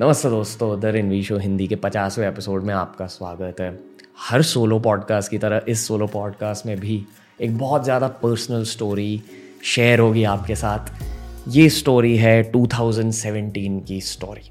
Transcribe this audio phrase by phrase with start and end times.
[0.00, 3.80] नमस्ते दोस्तों the रिनवी show Hindi के पचासवें एपिसोड में आपका स्वागत है।
[4.30, 7.06] हर सोलो पॉडकास्ट की तरह इस सोलो पॉडकास्ट में भी
[7.40, 9.22] एक बहुत ज़्यादा पर्सनल स्टोरी
[9.64, 10.78] शेयर होगी आपके साथ।
[11.48, 14.50] ये स्टोरी है 2017 की स्टोरी।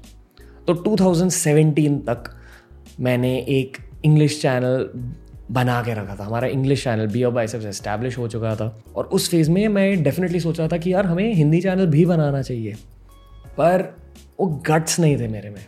[0.66, 2.30] तो 2017 तक
[3.00, 4.88] मैंने एक इंग्लिश चैनल
[5.50, 8.82] बना के रखा था। हमारा इंग्लिश चैनल बी ओ बाई से इस्टेब्लिश हो चुका था
[8.96, 12.42] और उस फ़ेज़ में मैं डेफिनेटली सोचा था कि यार हमें हिंदी चैनल भी बनाना
[12.42, 12.74] चाहिए।
[13.58, 14.07] पर
[14.40, 15.66] वो गट्स नहीं थे मेरे में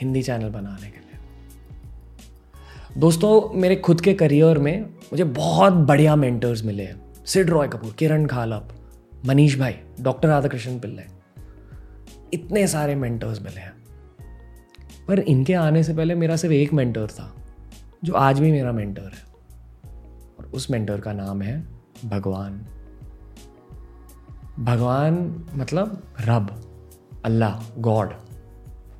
[0.00, 1.20] हिंदी चैनल बनाने के लिए।
[3.00, 7.92] दोस्तों, मेरे खुद के करियर में मुझे बहुत बढ़िया मेंटर्स मिले हैं। सिड रॉय कपूर
[7.92, 8.68] किरण खालप
[9.26, 11.02] मनीष भाई डॉक्टर राधाकृष्ण पिल्ले।
[12.34, 13.72] इतने सारे मेंटर्स मिले हैं।
[15.08, 17.34] पर इनके आने से पहले मेरा सिर्फ़ एक मेंटर था,
[18.04, 19.28] जो आज भी मेरा मेंटर है।
[20.38, 21.68] और उस मेंटर का नाम है
[22.04, 22.66] भगवान।
[24.58, 26.67] भगवान मतलब रब।
[27.24, 28.12] अल्लाह, गॉड,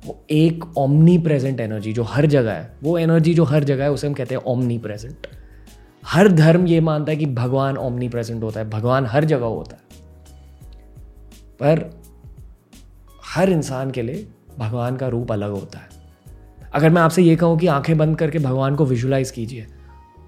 [0.05, 3.91] वो एक ओमनी प्रेजेंट एनर्जी जो हर जगह है, वो एनर्जी जो हर जगह है,
[3.91, 5.27] उसे हम कहते हैं ओमनी प्रेजेंट
[6.03, 9.75] हर धर्म ये मानता है कि भगवान ओमनी प्रेजेंट होता है, भगवान हर जगह होता
[9.75, 9.81] है।
[11.59, 11.89] पर
[13.25, 15.89] हर इंसान के लिए भगवान का रूप अलग होता है।
[16.73, 19.67] अगर मैं आपसे ये कहूँ कि आँखें बंद करके भगवान को विजुलाइज कीजिए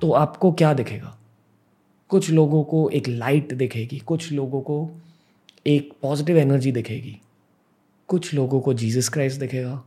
[0.01, 1.17] तो आपको क्या दिखेगा?
[2.09, 4.89] कुछ लोगों को एक लाइट दिखेगी, कुछ लोगों को
[5.67, 7.19] एक पॉजिटिव एनर्जी दिखेगी।
[8.11, 9.83] कुछ लोगों को जीसस क्राइस्ट दिखेगा,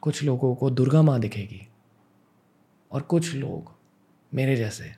[0.00, 1.68] कुछ लोगों को दुर्गा माँ दिखेगी
[2.92, 3.72] और कुछ लोग
[4.34, 4.92] मेरे जैसे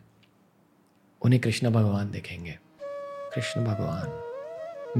[1.22, 2.58] उन्हें कृष्ण भगवान दिखेंगे।
[3.34, 4.22] कृष्ण भगवान,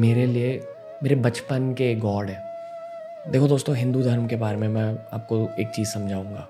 [0.01, 0.61] मेरे लिए,
[1.03, 2.43] मेरे बचपन के गॉड है।
[3.33, 6.49] देखो दोस्तों, हिंदू धर्म के बारे में मैं आपको एक चीज़ समझाऊँगा।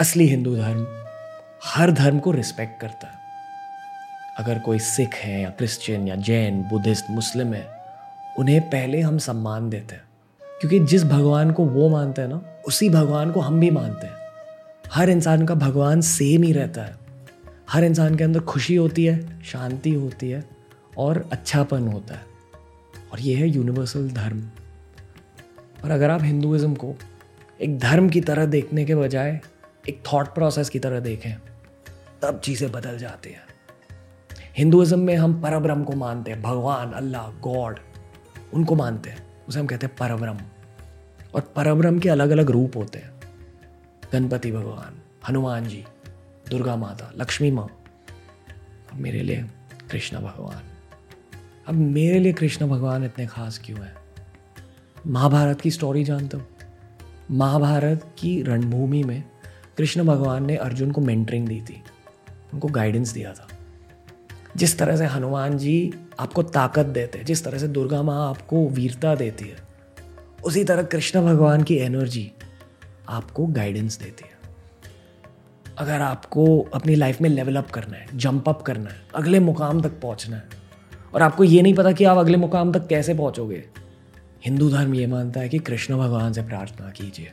[0.00, 0.86] असली हिंदू धर्म
[1.64, 3.18] हर धर्म को रिस्पेक्ट करता है।
[4.38, 7.68] अगर कोई सिख है या क्रिश्चियन या जैन, बुद्धिस्ट, मुस्लिम है,
[8.38, 10.13] उन्हें पहले हम सम्मान देते हैं।
[10.60, 14.14] क्योंकि जिस भगवान को वो मानते हैं ना, उसी भगवान को हम भी मानते हैं।
[14.92, 16.96] हर इंसान का भगवान सेम ही रहता है।
[17.70, 20.44] हर इंसान के अंदर खुशी होती है, शांति होती है
[20.98, 22.22] और अच्छापन होता है।
[23.12, 24.42] और ये है यूनिवर्सल धर्म।
[25.84, 26.94] और अगर आप हिंदुज़म को
[27.60, 29.40] एक धर्म की तरह देखने के बजाय
[29.88, 31.34] एक थॉट प्रोसेस की तरह देखें,
[32.22, 33.42] तब चीज़ें बदल जाती हैं।
[34.58, 37.78] हिंदुज़म में हम परब्रह्म को मानते हैं, भगवान, अल्लाह, गॉड,
[38.54, 40.38] उनको मानते हैं। उसे हम कहते हैं परब्रह्म
[41.34, 43.10] और परब्रह्म के अलग अलग रूप होते हैं।
[44.12, 45.84] गणपति भगवान, हनुमान जी,
[46.50, 49.44] दुर्गा माता, लक्ष्मी माँ। और मेरे लिए
[49.90, 50.62] कृष्ण भगवान।
[51.68, 53.94] अब मेरे लिए कृष्ण भगवान इतने खास क्यों हैं?
[55.06, 56.42] महाभारत की स्टोरी जानते हो?
[57.30, 59.24] महाभारत की रणभूमि में
[59.78, 61.82] कृष्ण भगवान ने अर्जुन को मेंटरिंग दी थी।
[62.54, 63.48] उनको गाइडेंस दिया था।
[64.56, 68.66] जिस तरह से हनुमान जी आपको ताकत देते हैं जिस तरह से दुर्गा माँ आपको
[68.68, 69.56] वीरता देती है,
[70.44, 72.30] उसी तरह कृष्ण भगवान की एनर्जी
[73.08, 74.32] आपको गाइडेंस देती है।
[75.78, 76.44] अगर आपको
[76.74, 80.36] अपनी लाइफ में लेवल अप करना है जंप अप करना है, अगले मुकाम तक पहुँचना
[80.36, 80.48] है,
[81.14, 83.64] और आपको ये नहीं पता कि आप अगले मुकाम तक कैसे पहुंचोगे,
[84.44, 87.32] हिंदू धर्म ये मानता है कि कृष्ण भगवान से प्रार्थना कीजिए।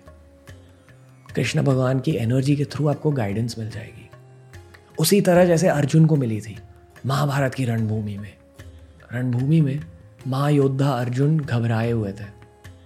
[1.36, 4.10] कृष्ण भगवान की एनर्जी के थ्रू आपको गाइडेंस मिल जाएगी।
[5.00, 6.58] उसी तरह जैसे अर्जुन को मिली थी
[7.06, 8.34] महाभारत की रणभूमि में।
[9.14, 9.80] रणभूमि में
[10.28, 12.26] महायोद्धा अर्जुन घबराए हुए थे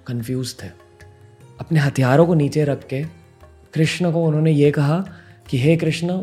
[0.07, 0.67] कंफ्यूज थे।
[1.59, 3.03] अपने हथियारों को नीचे रख के
[3.73, 5.05] कृष्ण को उन्होंने ये कहा
[5.49, 6.13] कि, हे कृष्ण,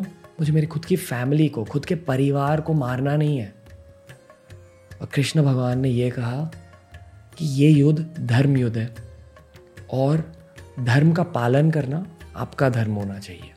[0.41, 3.55] मुझे मेरी खुद की फैमिली को, खुद के परिवार को मारना नहीं है।
[5.01, 6.51] और कृष्ण भगवान ने यह कहा
[7.39, 8.95] कि, ये युद्ध धर्म युद्ध है
[9.91, 10.33] और
[10.81, 13.51] धर्म का पालन करना आपका धर्म होना चाहिए।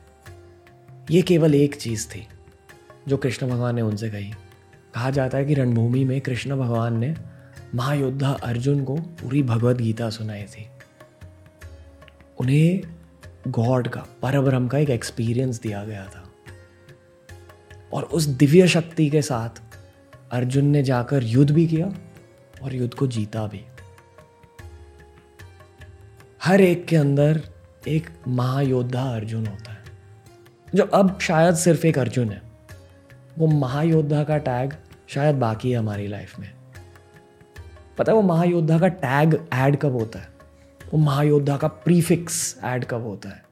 [1.10, 2.28] ये केवल एक चीज़ थी।
[3.08, 4.30] जो कृष्ण भगवान ने उनसे कही।
[4.94, 7.16] कहा जाता है कि रणभूमि में कृष्ण भगवान ने
[7.74, 10.68] महायोद्धा अर्जुन को पूरी भगवत गीता सुनाई थी।
[12.38, 12.80] उन्हें
[13.48, 16.30] गॉड का, परब्रह्म का एक एक्सपीरियंस दिया गया था।
[17.92, 19.62] और उस दिव्य शक्ति के साथ
[20.30, 21.92] अर्जुन ने जाकर युद्ध भी किया
[22.62, 23.64] और युद्ध को जीता भी।
[26.44, 27.42] हर एक के अंदर
[27.88, 29.84] एक महायोद्धा अर्जुन होता है,
[30.74, 32.55] जो अब शायद सिर्फ़ एक अर्जुन है।
[33.38, 34.74] वो महायोद्धा का टैग
[35.08, 36.54] शायद बाकी है हमारी लाइफ में।
[37.98, 40.28] पता है वो महायोद्धा का टैग ऐड कब होता है?
[40.94, 43.44] वो महायोद्धा का प्रीफिक्स ऐड कब होता है?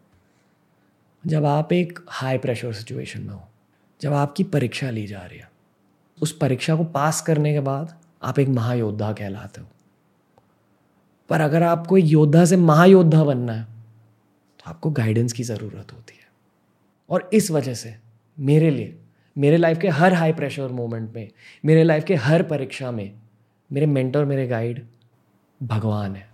[1.26, 3.42] जब आप एक हाई प्रेशर सिचुएशन में हो,
[4.00, 5.50] जब आपकी परीक्षा ली जा रही है,
[6.22, 9.66] उस परीक्षा को पास करने के बाद आप एक महायोद्धा कहलाते हो।
[11.28, 13.64] पर अगर आपको एक योद्धा से महायोद्धा बनना है
[14.58, 16.28] तो आपको गाइडेंस की ज़रूरत होती है।
[17.10, 17.96] और इस वजह से
[18.38, 18.98] मेरे लिए
[19.38, 21.28] मेरे लाइफ के हर हाई प्रेशर मोमेंट में,
[21.64, 23.12] मेरे लाइफ के हर परीक्षा में,
[23.72, 24.86] मेरे मेंटर मेरे गाइड
[25.62, 26.28] भगवान है।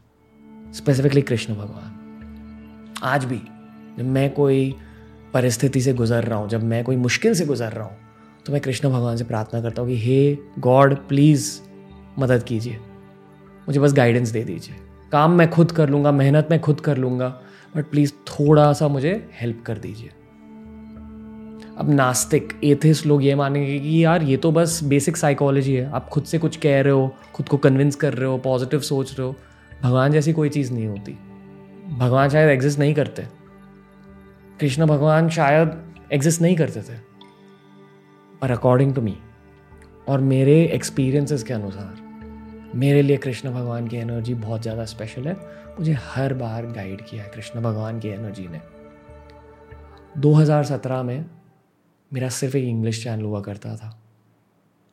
[0.72, 3.40] स्पेसिफिकली कृष्ण भगवान। आज भी,
[3.98, 4.74] जब मैं कोई
[5.34, 7.96] परिस्थिति से गुजर रहा हूँ, जब मैं कोई मुश्किल से गुजर रहा हूँ
[8.46, 11.60] तो मैं कृष्ण भगवान से प्रार्थना करता हूँ कि, हे गॉड प्लीज़
[12.18, 12.76] मदद कीजिए।
[13.68, 14.74] मुझे बस गाइडेंस दे दीजिए।
[15.12, 17.40] काम मैं खुद कर लूँगा, मेहनत मैं खुद कर लूँगा
[17.76, 20.10] बट प्लीज़ थोड़ा सा मुझे हेल्प कर दीजिए।
[21.80, 26.08] अब नास्तिक एथिस्ट लोग ये मानेंगे कि यार, ये तो बस बेसिक साइकोलॉजी है। आप
[26.08, 29.26] खुद से कुछ कह रहे हो, खुद को कन्विंस कर रहे हो पॉजिटिव सोच रहे
[29.26, 29.34] हो,
[29.82, 31.12] भगवान जैसी कोई चीज़ नहीं होती।
[31.98, 33.26] भगवान शायद एग्जिस्ट नहीं करते।
[34.60, 35.72] कृष्ण भगवान शायद
[36.12, 36.98] एग्जिस्ट नहीं करते थे।
[38.42, 39.16] पर अकॉर्डिंग टू मी
[40.08, 41.96] और मेरे एक्सपीरियंसेस के अनुसार,
[42.74, 45.36] मेरे लिए कृष्ण भगवान की एनर्जी बहुत ज़्यादा स्पेशल है।
[45.78, 48.60] मुझे हर बार गाइड किया है कृष्ण भगवान की एनर्जी ने।
[50.18, 51.24] 2017 में
[52.12, 54.02] मेरा सिर्फ़ एक इंग्लिश चैनल हुआ करता था।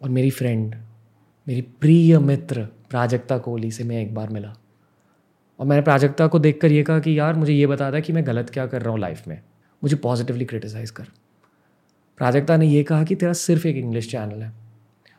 [0.02, 0.76] और मेरी फ्रेंड
[1.48, 4.56] मेरी प्रिय मित्र प्राजक्ता कोहली से मैं एक बार मिला।
[5.60, 8.28] और मैंने प्राजक्ता को देखकर ये कहा कि यार, मुझे ये बता था कि मैं
[8.28, 9.42] गलत क्या कर रहा हूँ लाइफ में।
[9.84, 11.08] मुझे पॉजिटिवली क्रिटिसाइज़ कर।
[12.18, 14.54] प्राजक्ता ने यह कहा कि तेरा सिर्फ़ एक इंग्लिश चैनल है।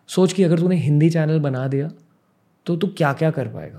[0.07, 1.91] सोच कि अगर तूने हिंदी चैनल बना दिया
[2.67, 3.79] तो तू क्या क्या कर पाएगा?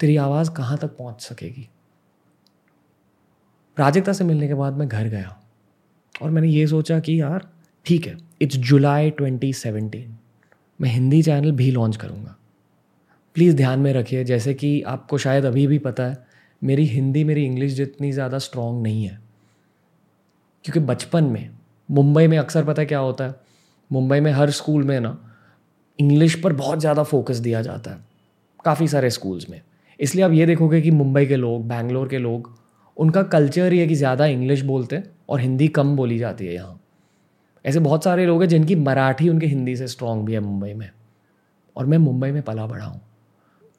[0.00, 1.68] तेरी आवाज़ कहाँ तक पहुँच सकेगी?
[3.76, 5.42] प्राजक्ता से मिलने के बाद मैं घर गया।
[6.20, 7.48] और मैंने ये सोचा कि यार,
[7.86, 10.04] ठीक है इट्स जुलाई 2017
[10.80, 12.36] मैं हिंदी चैनल भी लॉन्च करूँगा।
[13.36, 16.24] प्लीज़ ध्यान में रखिए, जैसे कि आपको शायद अभी भी पता है,
[16.62, 19.18] मेरी हिंदी मेरी इंग्लिश जितनी ज़्यादा स्ट्रॉन्ग नहीं है।
[20.64, 21.50] क्योंकि बचपन में,
[21.88, 23.34] मुंबई में अक्सर पता है क्या होता है?
[23.90, 25.18] मुंबई में हर स्कूल में ना
[25.98, 27.98] इंग्लिश पर बहुत ज़्यादा फोकस दिया जाता है,
[28.64, 29.60] काफ़ी सारे स्कूल्स में।
[30.00, 32.54] इसलिए आप ये देखोगे कि मुंबई के लोग बैंगलोर के लोग
[32.96, 36.80] उनका कल्चर है कि ज़्यादा इंग्लिश बोलते हैं और हिंदी कम बोली जाती है यहाँ।
[37.64, 40.90] ऐसे बहुत सारे लोग हैं जिनकी मराठी उनके हिंदी से स्ट्रांग भी है मुंबई में।
[41.76, 43.00] और मैं मुंबई में पला बढ़ा हूँ।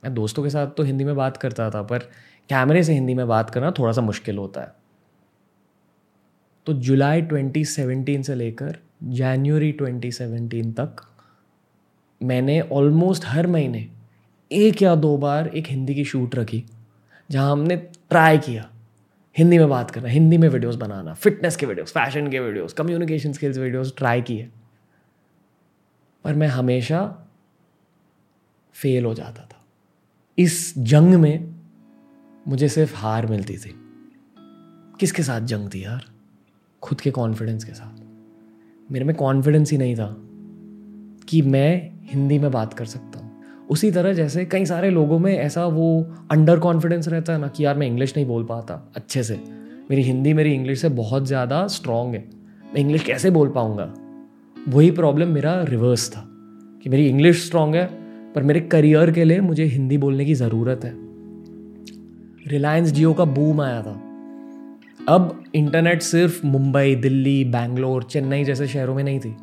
[0.04, 2.00] मैं दोस्तों के साथ तो हिंदी में बात करता था, पर
[2.50, 4.74] कैमरे से हिंदी में बात करना थोड़ा सा मुश्किल होता है।
[6.68, 11.06] तो जुलाई 2017 से लेकर जनवरी 2017 तक
[12.22, 13.88] मैंने ऑलमोस्ट हर महीने
[14.52, 16.64] एक या दो बार एक हिंदी की शूट रखी,
[17.30, 18.69] जहाँ हमने ट्राई किया।
[19.38, 23.34] हिंदी में बात करना, हिंदी में वीडियोस बनाना फिटनेस के वीडियोस फ़ैशन के videos communication
[23.34, 24.50] skills videos try किए।
[26.24, 27.28] पर मैं हमेशा
[28.74, 29.66] फेल हो जाता था।
[30.38, 31.56] इस जंग में
[32.48, 33.75] मुझे सिर्फ़ हार मिलती थी।
[35.00, 36.06] किसके साथ जंग थी यार?
[36.81, 38.01] खुद के कॉन्फिडेंस के साथ।
[38.92, 40.16] मेरे में कॉन्फिडेंस ही नहीं था
[41.30, 43.26] कि मैं हिंदी में बात कर सकता हूँ।
[43.69, 47.66] उसी तरह जैसे कई सारे लोगों में ऐसा वो अंडर कॉन्फिडेंस रहता है ना कि
[47.66, 49.40] यार मैं इंग्लिश नहीं बोल पाता अच्छे से।
[49.90, 52.30] मेरी हिंदी, मेरी इंग्लिश से बहुत ज़्यादा स्ट्रॉन्ग है।
[52.74, 53.94] मैं इंग्लिश कैसे बोल पाऊँगा?
[54.68, 56.24] वही प्रॉब्लम मेरा रिवर्स था
[56.84, 57.86] कि मेरी इंग्लिश स्ट्रॉन्ग है,
[58.34, 60.94] पर मेरे करियर के लिए मुझे हिंदी बोलने की ज़रूरत है।
[62.48, 64.02] रिलायंस जियो का बूम आया था।
[65.10, 69.36] अब इंटरनेट सिर्फ़ मुंबई, दिल्ली, बैंगलोर, चेन्नई जैसे शहरों में नहीं थी।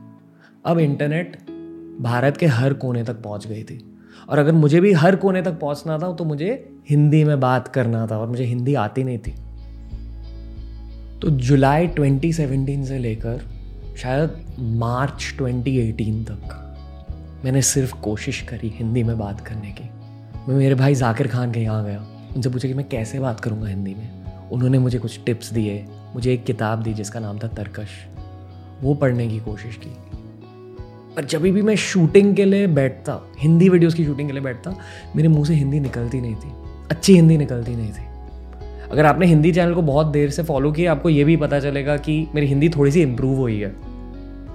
[0.64, 1.36] अब इंटरनेट
[2.00, 3.93] भारत के हर कोने तक पहुँच गई थी।
[4.28, 8.06] और अगर मुझे भी हर कोने तक पहुँचना था तो मुझे हिंदी में बात करना
[8.06, 9.30] था और मुझे हिंदी आती नहीं थी।
[11.20, 13.42] तो जुलाई 2017 से लेकर
[13.96, 16.60] शायद मार्च 2018 तक
[17.44, 19.84] मैंने सिर्फ़ कोशिश करी हिंदी में बात करने की।
[20.48, 22.06] मैं, मेरे भाई जाकिर खान के यहाँ गया।
[22.36, 24.24] उनसे पूछा कि मैं कैसे बात करूँगा हिंदी में?
[24.50, 27.88] उन्होंने मुझे कुछ टिप्स दिए, मुझे एक किताब दी जिसका नाम था तरकश।
[28.82, 30.13] वो पढ़ने की कोशिश की।
[31.16, 34.74] पर जब भी मैं शूटिंग के लिए बैठता, हिंदी वीडियोस की शूटिंग के लिए बैठता,
[35.16, 36.52] मेरे मुँह से हिंदी निकलती नहीं थी।
[36.90, 38.06] अच्छी हिंदी निकलती नहीं थी।
[38.90, 41.96] अगर आपने हिंदी चैनल को बहुत देर से फॉलो किया, आपको ये भी पता चलेगा
[41.96, 43.74] कि मेरी हिंदी थोड़ी सी इम्प्रूव हुई है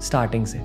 [0.01, 0.59] स्टार्टिंग से।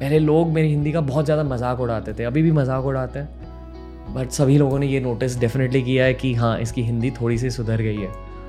[0.00, 4.14] पहले लोग मेरी हिंदी का बहुत ज़्यादा मज़ाक उड़ाते थे, अभी भी मज़ाक उड़ाते हैं।
[4.14, 7.50] बट सभी लोगों ने ये नोटिस डेफिनेटली किया है कि हाँ इसकी हिंदी थोड़ी सी
[7.50, 8.08] सुधर गई है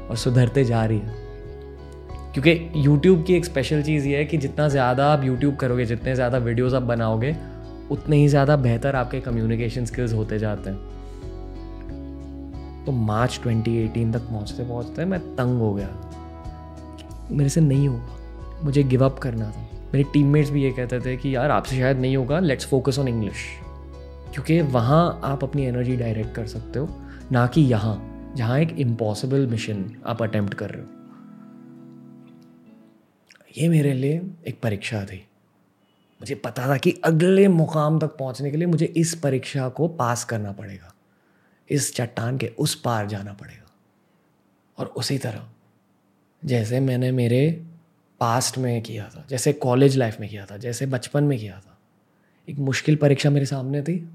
[0.10, 1.26] और सुधरते जा रही है।
[2.38, 6.13] क्योंकि यूट्यूब की एक स्पेशल चीज़ ये है कि जितना ज़्यादा आप यूट्यूब करोगे, जितने
[6.15, 7.36] ज़्यादा वीडियोस आप बनाओगे,
[7.91, 10.77] उतने ही ज़्यादा बेहतर आपके कम्युनिकेशन स्किल्स होते जाते हैं।
[12.86, 15.88] तो मार्च 2018 तक पहुँचते पहुँचते मैं तंग हो गया।
[17.32, 19.62] मेरे से नहीं होगा। मुझे गिव अप करना था।
[19.94, 23.08] मेरे टीममेट्स भी ये कहते थे कि यार आपसे शायद नहीं होगा लेट्स फोकस ऑन
[23.08, 23.46] इंग्लिश
[24.34, 26.89] क्योंकि वहाँ आप अपनी एनर्जी डायरेक्ट कर सकते हो,
[27.32, 28.01] ना कि यहाँ,
[28.36, 30.97] जहाँ एक इम्पॉसिबल मिशन आप अटेम्प्ट कर रहे हो।
[33.58, 35.28] ये मेरे लिए एक परीक्षा थी।
[36.22, 40.24] मुझे पता था कि अगले मुकाम तक पहुँचने के लिए मुझे इस परीक्षा को पास
[40.24, 40.94] करना पड़ेगा।
[41.70, 43.72] इस चट्टान के उस पार जाना पड़ेगा।
[44.78, 45.50] और उसी तरह,
[46.46, 47.66] जैसे मैंने मेरे
[48.20, 51.78] पास्ट में किया था, जैसे कॉलेज लाइफ में किया था, जैसे बचपन में किया था,
[52.50, 54.10] एक मुश्किल परीक्षा मेरे सामने थी।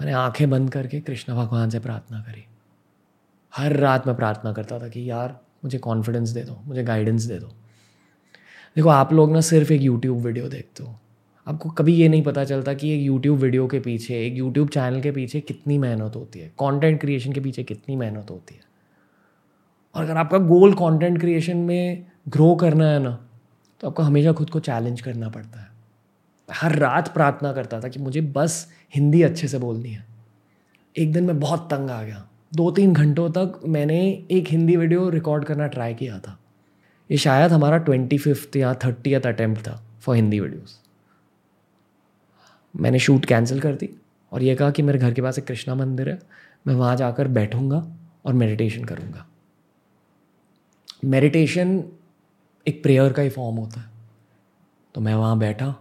[0.00, 2.44] मैंने आँखें बंद करके कृष्ण भगवान से प्रार्थना करी।
[3.56, 7.38] हर रात मैं प्रार्थना करता था कि यार, मुझे कॉन्फिडेंस दे दो, मुझे गाइडेंस दे
[7.38, 7.54] दो।
[8.76, 10.94] देखो, आप लोग ना सिर्फ़ एक यूट्यूब वीडियो देखते हो।
[11.46, 15.00] आपको कभी ये नहीं पता चलता कि एक यूट्यूब वीडियो के पीछे, एक यूट्यूब चैनल
[15.00, 18.60] के पीछे कितनी मेहनत होती है। कंटेंट क्रिएशन के पीछे कितनी मेहनत होती है।
[19.94, 23.28] और अगर आपका गोल कंटेंट क्रिएशन में ग्रो करना है ना
[23.80, 25.68] तो आपको हमेशा खुद को चैलेंज करना पड़ता है।
[26.48, 30.04] हर रात प्रार्थना करता था कि मुझे बस हिंदी अच्छे से बोलनी है।
[30.96, 34.00] एक दिन मैं बहुत तंग आ गया। दो तीन घंटों तक मैंने
[34.30, 36.38] एक हिंदी वीडियो रिकॉर्ड करना ट्राई किया था।
[37.12, 40.78] ये शायद हमारा ट्वेंटी फिफ्थ या थर्टी अटैम्प्ट था फॉर हिंदी वीडियोस
[42.74, 43.88] मैंने शूट कैंसिल कर दी
[44.32, 46.18] और ये कहा कि मेरे घर के पास एक कृष्णा मंदिर है,
[46.66, 47.84] मैं वहाँ जाकर बैठूँगा
[48.26, 49.26] और मेडिटेशन करूँगा।
[51.04, 51.82] मेडिटेशन
[52.66, 53.90] एक प्रेयर का ही फॉर्म होता है।
[54.94, 55.74] तो मैं वहाँ बैठा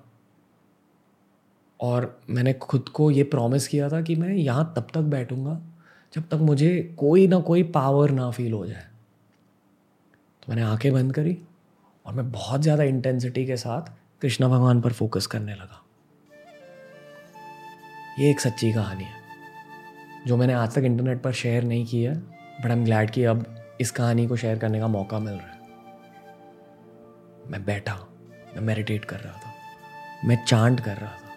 [1.79, 5.59] और मैंने खुद को ये प्रॉमिस किया था कि मैं यहाँ तब तक बैठूँगा
[6.13, 8.90] जब तक मुझे कोई ना कोई पावर ना फील हो जाए।
[10.43, 11.37] तो मैंने आँखें बंद करी
[12.05, 15.81] और मैं बहुत ज़्यादा इंटेंसिटी के साथ कृष्णा भगवान पर फोकस करने लगा।
[18.19, 19.19] ये एक सच्ची कहानी है,
[20.27, 23.23] जो मैंने आज तक इंटरनेट पर शेयर नहीं की है बट आई एम ग्लैड कि
[23.23, 23.45] अब
[23.81, 25.59] इस कहानी को शेयर करने का मौका मिल रहा है।
[27.47, 27.95] मैं बैठा,
[28.55, 29.53] मैं मेडिटेट कर रहा था,
[30.25, 31.29] मैं चांट कर रहा था।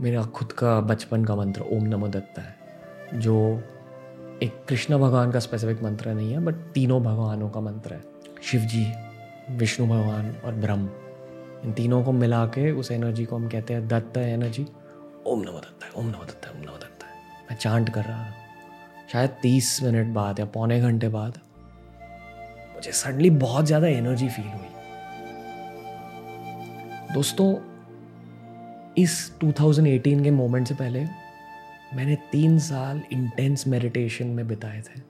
[0.00, 2.56] मेरा खुद का बचपन का मंत्र, ओम नमो दत्ता है,
[3.14, 3.62] जो
[4.42, 8.00] एक कृष्ण भगवान का स्पेसिफिक मंत्र नहीं है बट तीनों भगवानों का मंत्र है।
[8.42, 8.84] शिव जी
[9.50, 10.88] विष्णु भगवान और ब्रह्म।
[11.64, 14.66] इन तीनों को मिला के उस एनर्जी को हम कहते हैं दत्त एनर्जी
[15.26, 17.12] ओम नमो दत्ता है ओम नमो दत्ता है ओम नमो दत्ता है
[17.50, 18.34] मैं चांट कर रहा था।
[19.12, 21.40] शायद तीस मिनट बाद या पौने घंटे बाद
[22.74, 24.68] मुझे सडनली बहुत ज़्यादा एनर्जी फील हुई।
[27.14, 27.54] दोस्तों,
[28.98, 31.04] इस 2018 के मोमेंट से पहले
[31.94, 35.00] मैंने तीन साल इंटेंस मेडिटेशन में बिताए थे।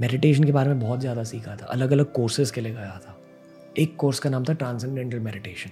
[0.00, 3.16] मेडिटेशन के बारे में बहुत ज़्यादा सीखा था। अलग अलग कोर्सेज के लिए गया था।
[3.78, 5.70] एक कोर्स का नाम था ट्रांसेंडेंटल मेडिटेशन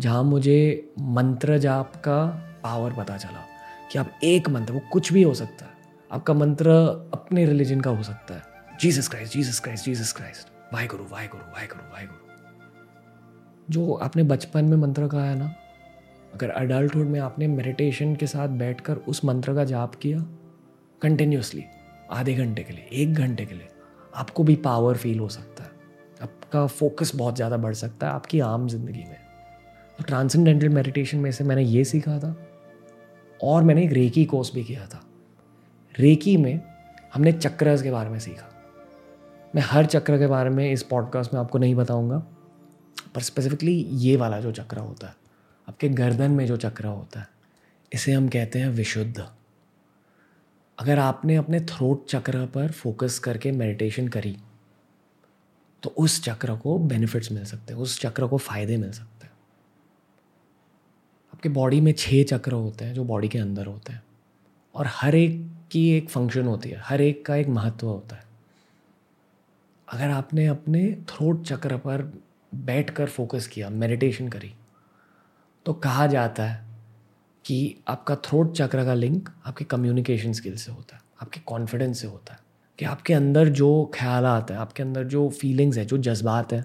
[0.00, 2.24] जहाँ मुझे मंत्र जाप का
[2.62, 3.44] पावर पता चला
[3.92, 5.70] कि आप एक मंत्र, वो कुछ भी हो सकता है।
[6.10, 6.70] आपका मंत्र
[7.14, 10.48] अपने रिलीजन का हो सकता है। Jesus Christ Jesus Christ Jesus Christ
[10.86, 12.28] Waheguru Waheguru Wahe Guru Wahe Guru
[13.70, 15.54] जो आपने बचपन में मंत्र कहा है ना
[16.32, 20.18] अगर अडल्टहुड में आपने मेडिटेशन के साथ बैठकर उस मंत्र का जाप किया
[21.02, 21.64] कंटिन्यूसली
[22.10, 23.68] आधे घंटे के लिए, एक घंटे के लिए,
[24.12, 25.70] आपको भी पावर फील हो सकता है।
[26.22, 29.18] आपका फोकस बहुत ज़्यादा बढ़ सकता है आपकी आम ज़िंदगी में।
[29.98, 32.34] तो ट्रांसेंडेंटल मेडिटेशन में से मैंने ये सीखा था,
[33.40, 35.02] और मैंने एक रेकी कोर्स भी किया था।
[35.94, 36.60] रेकी में
[37.14, 38.48] हमने चक्रस के बारे में सीखा।
[39.54, 42.18] मैं हर चक्र के बारे में इस पॉडकास्ट में आपको नहीं बताऊँगा,
[43.14, 45.14] पर स्पेसिफिकली ये वाला जो चक्र होता है
[45.70, 47.28] आपके गर्दन में जो चक्र होता है,
[47.92, 49.26] इसे हम कहते हैं विशुद्ध।
[50.78, 54.36] अगर आपने अपने थ्रोट चक्र पर फोकस करके मेडिटेशन करी
[55.82, 59.32] तो उस चक्र को बेनिफिट्स मिल सकते हैं, उस चक्र को फ़ायदे मिल सकते हैं।
[61.32, 64.02] आपके बॉडी में छः चक्र होते हैं जो बॉडी के अंदर होते हैं,
[64.74, 65.40] और हर एक
[65.72, 68.24] की एक फ़ंक्शन होती है, हर एक का एक महत्व होता है।
[69.88, 72.12] अगर आपने अपने थ्रोट चक्र पर
[72.52, 74.52] बैठ कर फोकस किया मेडिटेशन करी
[75.66, 76.64] तो कहा जाता है
[77.44, 82.06] कि आपका थ्रोट चक्र का लिंक आपके कम्युनिकेशन स्किल से होता है, आपके कॉन्फिडेंस से
[82.06, 82.40] होता है
[82.78, 86.64] कि आपके अंदर जो ख्याल आता है, आपके अंदर जो फीलिंग्स है, जो जज्बात हैं,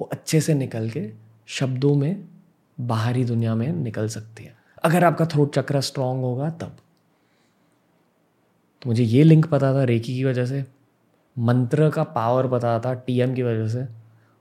[0.00, 1.10] वो अच्छे से निकल के
[1.48, 2.28] शब्दों में
[2.78, 6.76] बाहरी दुनिया में निकल सकती है। अगर आपका थ्रोट चक्र स्ट्रांग होगा तब।
[8.82, 10.64] तो मुझे ये लिंक पता था रेकी की वजह से,
[11.36, 13.86] मंत्र का पावर पता था टीएम की वजह से,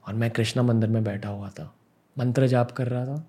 [0.08, 1.74] और मैं कृष्णा मंदिर में बैठा हुआ था।
[2.18, 3.28] मंत्र जाप कर रहा था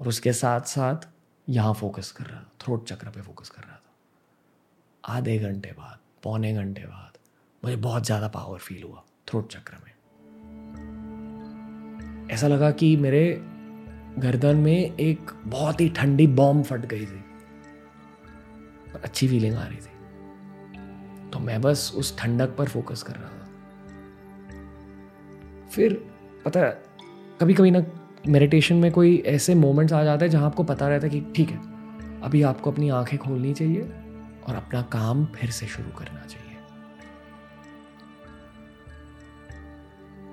[0.00, 1.08] और उसके साथ साथ
[1.48, 5.98] यहाँ फोकस कर रहा था थ्रोट चक्र पे फोकस कर रहा था। आधे घंटे बाद,
[6.22, 7.18] पौने घंटे बाद
[7.62, 9.90] मुझे बहुत ज़्यादा पावर फील हुआ थ्रोट चक्र में।
[12.30, 13.22] ऐसा लगा कि मेरे
[14.18, 17.20] गर्दन में एक बहुत ही ठंडी बॉम्ब फट गई थी
[18.94, 23.28] और अच्छी फीलिंग आ रही थी। तो मैं बस उस ठंडक पर फोकस कर रहा
[23.30, 23.46] था।
[25.68, 25.94] फिर
[26.44, 26.68] पता
[27.40, 27.80] कभी कभी ना
[28.28, 31.50] मेडिटेशन में कोई ऐसे मोमेंट्स आ जाते हैं जहाँ आपको पता रहता है कि ठीक
[31.50, 31.58] है,
[32.22, 33.82] अभी आपको अपनी आँखें खोलनी चाहिए
[34.48, 36.46] और अपना काम फिर से शुरू करना चाहिए।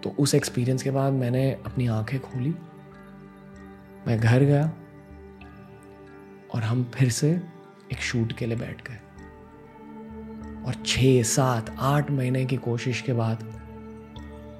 [0.03, 2.53] तो उस एक्सपीरियंस के बाद मैंने अपनी आँखें खोली,
[4.07, 4.71] मैं घर गया
[6.53, 7.29] और हम फिर से
[7.91, 8.99] एक शूट के लिए बैठ गए।
[10.65, 13.43] और छः सात, आठ महीने की कोशिश के बाद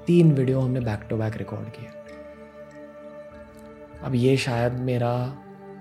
[0.08, 1.97] तीन वीडियो हमने बैक टू बैक रिकॉर्ड किया
[4.04, 5.14] अब ये शायद मेरा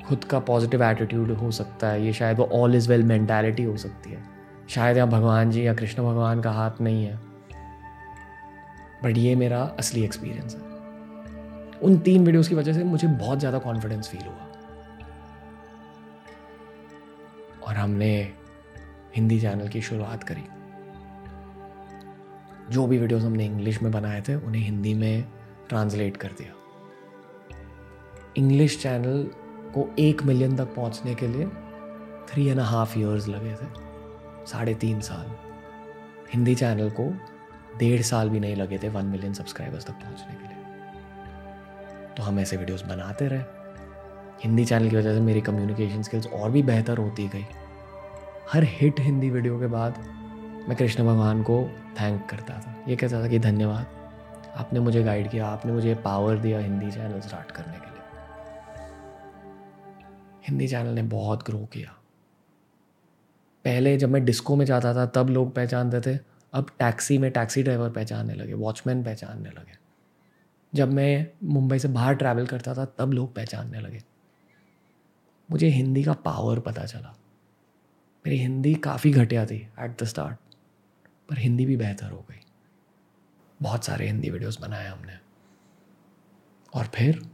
[0.08, 3.76] खुद का पॉजिटिव एटीट्यूड हो सकता है, ये शायद वो ऑल इज़ वेल मैंटेलिटी हो
[3.76, 4.22] सकती है।
[4.68, 7.16] शायद यहाँ भगवान जी या कृष्ण भगवान का हाथ नहीं है।
[9.04, 10.60] बट ये मेरा असली एक्सपीरियंस है।
[11.80, 14.46] उन तीन वीडियोस की वजह से मुझे बहुत ज़्यादा कॉन्फिडेंस फील हुआ।
[17.68, 18.12] और हमने
[19.16, 20.44] हिंदी चैनल की शुरुआत करी।
[22.70, 25.24] जो भी वीडियोस हमने इंग्लिश में बनाए थे, उन्हें हिंदी में
[25.68, 26.55] ट्रांसलेट कर दिया।
[28.36, 29.22] इंग्लिश चैनल
[29.74, 31.46] को एक मिलियन तक पहुँचने के लिए
[32.28, 33.66] थ्री एंड हाफ़ ईयर्स लगे थे,
[34.46, 35.30] साढ़े तीन साल।
[36.34, 37.08] हिंदी चैनल को
[37.78, 42.40] डेढ़ साल भी नहीं लगे थे वन मिलियन सब्सक्राइबर्स तक पहुँचने के लिए। तो हम
[42.40, 43.42] ऐसे वीडियोस बनाते रहे।
[44.44, 47.46] हिंदी चैनल की वजह से मेरी कम्युनिकेशन स्किल्स और भी बेहतर होती गई।
[48.52, 50.04] हर हिट हिंदी वीडियो के बाद
[50.68, 51.62] मैं कृष्ण भगवान को
[52.00, 53.86] थैंक करता था। ये कहता था कि धन्यवाद,
[54.56, 57.95] आपने मुझे गाइड किया, आपने मुझे पावर दिया हिंदी चैनल स्टार्ट करने के लिए।
[60.48, 61.96] हिंदी चैनल ने बहुत ग्रो किया।
[63.64, 66.20] पहले जब मैं डिस्को में जाता था, तब लोग पहचानते थे।
[66.52, 69.78] अब टैक्सी में टैक्सी ड्राइवर पहचानने लगे, वॉचमैन पहचानने लगे।
[70.74, 74.02] जब मैं मुंबई से बाहर ट्रैवल करता था, तब लोग पहचानने लगे।
[75.50, 77.16] मुझे हिंदी का पावर पता चला।
[78.26, 80.36] मेरी हिंदी काफ़ी घटिया थी एट द स्टार्ट
[81.28, 82.40] पर हिंदी भी बेहतर हो गई।
[83.62, 85.18] बहुत सारे हिंदी वीडियोस बनाए हमने।
[86.74, 87.30] और फिर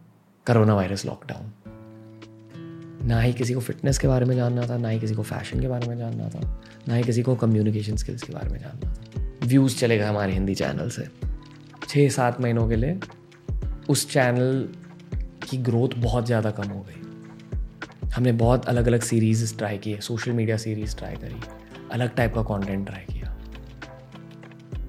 [0.47, 1.53] करोना वायरस लॉकडाउन
[3.03, 5.61] ना ही किसी को फिटनेस के बारे में जानना था, ना ही किसी को फ़ैशन
[5.61, 8.93] के बारे में जानना था, ना ही किसी को कम्युनिकेशन स्किल्स के बारे में जानना
[8.93, 11.09] था। व्यूज़ चले गए हमारे हिंदी चैनल से।
[11.89, 12.99] छः सात महीनों के लिए
[13.89, 14.69] उस चैनल
[15.51, 20.33] की ग्रोथ बहुत ज़्यादा कम हो गई। हमने बहुत अलग अलग सीरीज़ ट्राई किए सोशल
[20.33, 21.41] मीडिया सीरीज़ ट्राई करी,
[21.93, 23.37] अलग टाइप का कंटेंट ट्राई किया।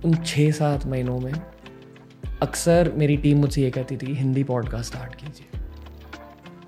[0.05, 1.33] उन छः सात महीनों में
[2.41, 5.52] अक्सर मेरी टीम मुझसे ये कहती थी, हिंदी पॉडकास्ट स्टार्ट कीजिए।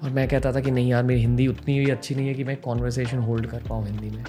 [0.06, 2.44] और मैं कहता था कि नहीं यार, मेरी हिंदी उतनी भी अच्छी नहीं है कि
[2.44, 4.26] मैं कॉन्वर्सेशन होल्ड कर पाऊँ हिंदी में।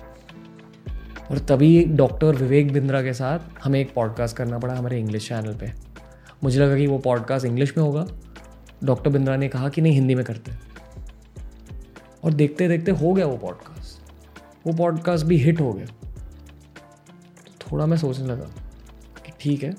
[1.30, 5.54] और तभी डॉक्टर विवेक बिंद्रा के साथ हमें एक पॉडकास्ट करना पड़ा हमारे इंग्लिश चैनल
[5.54, 5.72] पे।
[6.44, 8.06] मुझे लगा कि वो पॉडकास्ट इंग्लिश में होगा।
[8.84, 10.52] डॉक्टर बिंद्रा ने कहा कि नहीं, हिंदी में करते
[12.24, 14.12] और देखते देखते हो गया वो पॉडकास्ट
[14.66, 15.86] वो पॉडकास्ट भी हिट हो गया।
[17.46, 18.50] तो थोड़ा मैं सोचने लगा
[19.26, 19.74] कि ठीक है,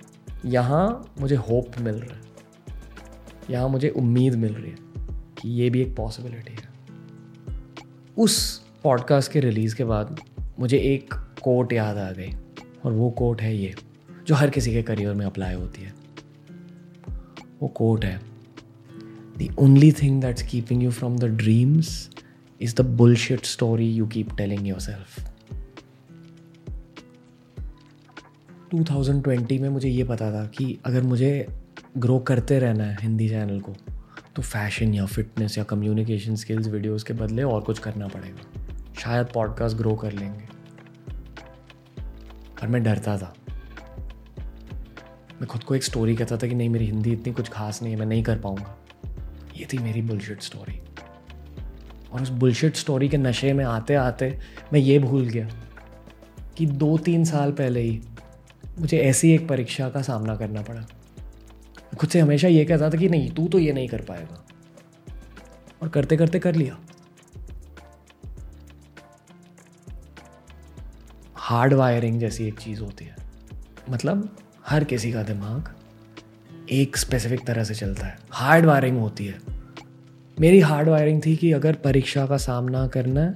[0.46, 2.22] यहाँ मुझे होप मिल रहा है।
[3.50, 4.87] यहाँ मुझे उम्मीद मिल रही है।
[5.42, 6.78] कि ये भी एक पॉसिबिलिटी है।
[8.18, 10.20] उस पॉडकास्ट के रिलीज़ के बाद
[10.60, 12.34] मुझे एक कोट याद आ गई,
[12.84, 13.76] और वो कोट है ये,
[14.28, 15.94] जो हर किसी के करियर में अप्लाई होती है।
[17.62, 18.22] वो कोट है
[19.38, 22.10] the only thing that's keeping you from the dreams
[22.62, 25.32] is the bullshit story you keep telling yourself
[28.76, 31.48] 2020 में मुझे ये पता था कि अगर मुझे
[31.98, 33.76] ग्रो करते रहना है हिंदी चैनल को
[34.38, 38.68] तो फ़ैशन या फिटनेस या कम्युनिकेशन स्किल्स वीडियोस के बदले और कुछ करना पड़ेगा।
[39.00, 40.46] शायद पॉडकास्ट ग्रो कर लेंगे।
[42.62, 43.36] पर मैं डरता था।
[45.34, 47.94] मैं खुद को एक स्टोरी कहता था कि नहीं, मेरी हिंदी इतनी कुछ खास नहीं
[47.94, 48.78] है, मैं नहीं कर पाऊँगा।
[49.58, 50.82] ये थी मेरी बुलशिट स्टोरी
[52.12, 54.40] और उस बुलशिट स्टोरी के नशे में आते आते
[54.74, 55.50] मैं ये भूल गया
[56.58, 58.02] कि दो तीन साल पहले ही
[58.80, 60.88] मुझे ऐसी एक परीक्षा का सामना करना पड़ा।
[61.96, 64.46] खुद से हमेशा ये कहता था कि नहीं, तू तो ये नहीं कर पाएगा।
[65.82, 66.80] और करते करते कर लिया।
[71.36, 73.16] हार्ड वायरिंग जैसी एक चीज़ होती है।
[73.90, 75.76] मतलब हर किसी का दिमाग
[76.70, 79.40] एक स्पेसिफिक तरह से चलता है। हार्ड वायरिंग होती है।
[80.40, 83.36] मेरी हार्ड वायरिंग थी कि अगर परीक्षा का सामना करना है,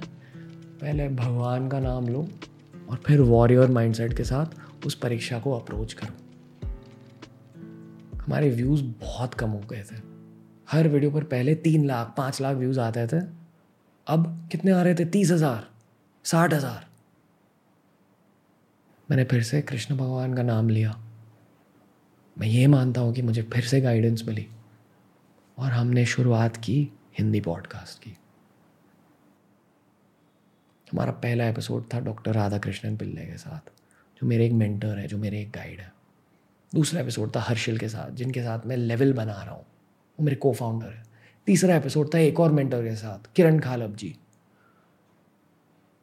[0.80, 2.28] पहले भगवान का नाम लो
[2.90, 4.46] और फिर वॉरियर माइंडसेट के साथ
[4.86, 6.21] उस परीक्षा को अप्रोच करो।
[8.24, 9.96] हमारे व्यूज़ बहुत कम हो गए थे।
[10.70, 13.20] हर वीडियो पर पहले तीन लाख, पाँच लाख व्यूज़ आते थे।
[14.06, 15.04] अब कितने आ रहे थे?
[15.04, 15.68] तीस हज़ार,
[16.24, 16.86] साठ हज़ार।
[19.10, 21.02] मैंने फिर से कृष्ण भगवान का नाम लिया।
[22.36, 24.46] मैं ये मानता हूँ कि मुझे फिर से गाइडेंस मिली
[25.58, 28.16] और हमने शुरुआत की हिंदी पॉडकास्ट की।
[30.92, 33.70] हमारा पहला एपिसोड था डॉक्टर राधा कृष्णन पिल्ले के साथ,
[34.20, 35.91] जो मेरे एक मेंटर है, जो मेरे एक गाइड है।
[36.74, 39.64] दूसरा एपिसोड था हर्षिल के साथ, जिनके साथ मैं लेवल बना रहा हूँ।
[40.20, 41.04] वो मेरे को फाउंडर है।
[41.46, 44.16] तीसरा एपिसोड था एक और मेंटर के साथ, किरण खालब जी।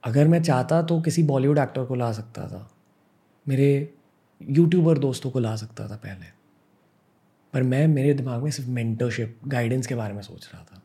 [0.04, 2.72] अगर मैं चाहता तो किसी बॉलीवुड एक्टर को ला सकता था।
[3.48, 3.94] मेरे
[4.50, 6.26] यूट्यूबर दोस्तों को ला सकता था पहले।
[7.54, 10.84] पर मैं, मेरे दिमाग में सिर्फ़ मेंटरशिप गाइडेंस के बारे में सोच रहा था।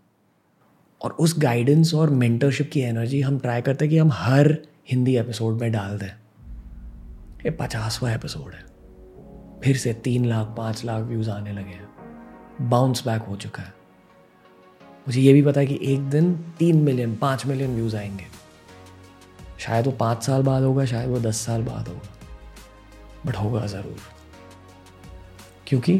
[1.02, 4.58] और उस गाइडेंस और मेंटरशिप की एनर्जी हम ट्राई करते कि हम हर
[4.90, 6.10] हिंदी एपिसोड में डाल दें।
[7.44, 8.73] ये पचासवा एपिसोड है।
[9.64, 11.88] फिर से तीन लाख, पाँच लाख व्यूज़ आने लगे हैं।
[12.60, 13.74] बाउंस बैक हो चुका है।
[14.82, 18.24] मुझे ये भी पता है कि एक दिन तीन मिलियन पाँच मिलियन व्यूज़ आएँगे।
[19.58, 22.18] शायद वो पाँच साल बाद होगा, शायद वो दस साल बाद होगा।
[23.26, 23.96] बट होगा ज़रूर।
[25.66, 25.98] क्योंकि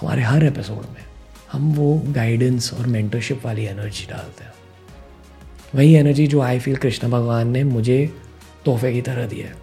[0.00, 1.04] हमारे हर एपिसोड में
[1.52, 4.52] हम वो गाइडेंस और मेंटरशिप वाली एनर्जी डालते हैं।
[5.74, 8.20] वही एनर्जी जो आई फील कृष्ण भगवान ने मुझे
[8.64, 9.54] तोहफे की तरह दिया है।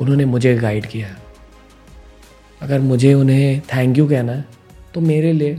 [0.00, 1.25] उन्होंने मुझे गाइड किया है।
[2.62, 4.44] अगर मुझे उन्हें थैंक यू कहना है
[4.94, 5.54] तो मेरे लिए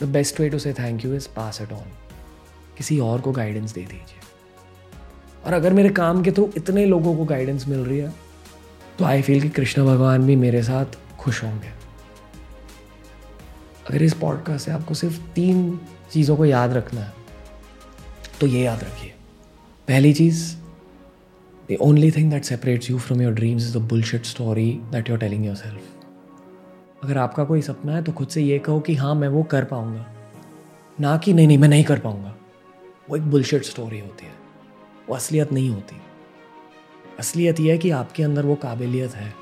[0.00, 1.90] the best way to say thank you is pass it on
[2.78, 4.20] किसी और को गाइडेंस दे दीजिए।
[5.46, 8.12] और अगर मेरे काम के थ्रू इतने लोगों को गाइडेंस मिल रही है
[8.98, 11.68] तो आई फील कि कृष्ण भगवान भी मेरे साथ खुश होंगे।
[13.90, 15.80] अगर इस पॉडकास्ट से आपको सिर्फ़ तीन
[16.12, 17.12] चीज़ों को याद रखना है
[18.40, 19.14] तो ये याद रखिए।
[19.88, 20.54] पहली चीज़
[21.70, 25.14] the only thing that separates you from your dreams is the bullshit story that you
[25.14, 25.80] are telling yourself
[27.04, 29.64] अगर आपका कोई सपना है तो खुद से ये कहो कि हाँ मैं वो कर
[29.64, 30.06] पाऊँगा।
[31.00, 32.34] ना कि नहीं नहीं, मैं नहीं कर पाऊँगा।
[33.10, 34.32] वो एक बुलशिट स्टोरी होती है।
[35.08, 35.96] वो असलियत नहीं होती।
[37.18, 39.34] असलियत यह है कि आपके अंदर वो काबिलियत है।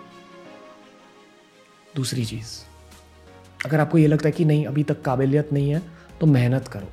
[1.97, 2.65] दूसरी चीज़,
[3.67, 5.83] अगर आपको ये लगता है कि नहीं, अभी तक काबिलियत नहीं है
[6.21, 6.89] तो मेहनत करो।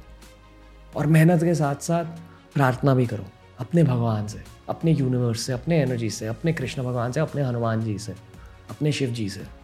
[0.96, 2.06] और मेहनत के साथ साथ
[2.54, 3.26] प्रार्थना भी करो,
[3.60, 7.82] अपने भगवान से, अपने यूनिवर्स से, अपने एनर्जी से, अपने कृष्ण भगवान से, अपने हनुमान
[7.82, 8.12] जी से,
[8.70, 9.63] अपने शिव जी से।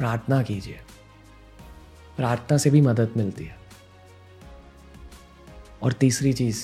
[0.00, 0.78] प्रार्थना कीजिए।
[2.16, 3.56] प्रार्थना से भी मदद मिलती है।
[5.82, 6.62] और तीसरी चीज़,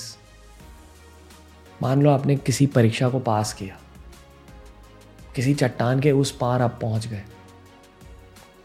[1.83, 3.79] मान लो आपने किसी परीक्षा को पास किया,
[5.35, 7.23] किसी चट्टान के उस पार आप पहुँच गए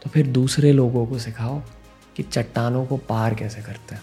[0.02, 1.60] तो फिर दूसरे लोगों को सिखाओ
[2.16, 4.02] कि चट्टानों को पार कैसे करते हैं।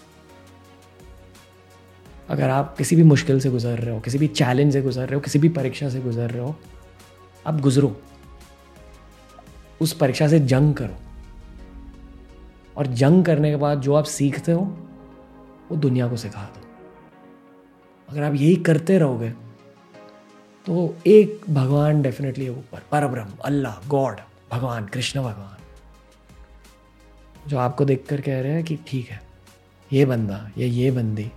[2.28, 5.14] अगर आप किसी भी मुश्किल से गुजर रहे हो, किसी भी चैलेंज से गुजर रहे
[5.14, 6.54] हो, किसी भी परीक्षा से गुजर रहे हो,
[7.46, 7.96] आप गुजरो।
[9.80, 10.96] उस परीक्षा से जंग करो।
[12.76, 14.60] और जंग करने के बाद जो आप सीखते हो,
[15.70, 16.66] वो दुनिया को सिखा दो।
[18.08, 19.30] अगर आप यही करते रहोगे
[20.66, 24.16] तो एक भगवान डेफिनेटली ऊपर। पर ब्रह्म अल्लाह, गॉड,
[24.52, 25.56] भगवान, कृष्ण भगवान।
[27.48, 29.20] जो आपको देखकर कह रहे हैं कि ठीक है,
[29.90, 31.30] ये बंदा, या, ये बंदी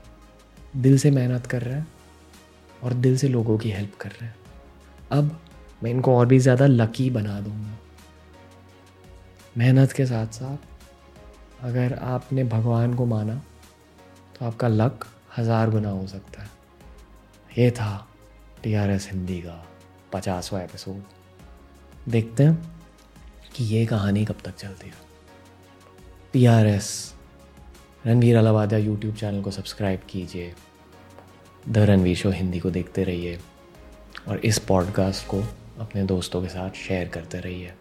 [0.78, 1.88] दिल से मेहनत कर रहे हैं
[2.84, 4.36] और दिल से लोगों की हेल्प कर रहे हैं।
[5.12, 5.40] अब
[5.84, 7.78] मैं इनको और भी ज़्यादा लकी बना दूँगा।
[9.56, 13.36] मेहनत के साथ साथ अगर आपने भगवान को माना
[14.40, 15.06] तो आपका लक
[15.38, 16.50] हज़ार गुना हो सकता है।
[17.58, 18.08] ये था
[18.64, 19.64] टी आर एस हिंदी का
[20.14, 22.56] पचासवा एपिसोड। देखते हैं
[23.56, 24.96] कि ये कहानी कब तक चलती है।
[26.34, 27.14] T R S
[28.06, 30.54] Ranveer Allahbadia YouTube channel को सब्सक्राइब कीजिए।
[31.70, 33.40] द रणवीर शो हिंदी को देखते रहिए
[34.28, 35.44] और इस पॉडकास्ट को
[35.80, 37.74] अपने दोस्तों के साथ शेयर करते रहिए।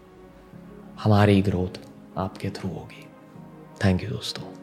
[1.00, 1.80] हमारी ग्रोथ
[2.18, 3.06] आपके थ्रू होगी।
[3.84, 4.61] थैंक यू दोस्तों।